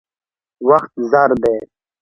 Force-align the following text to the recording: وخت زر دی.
وخت 0.67 0.91
زر 1.11 1.29
دی. 1.43 1.57